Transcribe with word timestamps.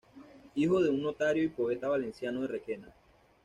Hijo 0.55 0.81
de 0.81 0.89
un 0.89 1.03
notario 1.03 1.43
y 1.43 1.47
poeta 1.49 1.87
valenciano 1.87 2.41
de 2.41 2.47
Requena. 2.47 2.91